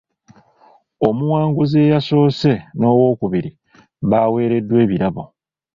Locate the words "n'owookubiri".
2.79-3.51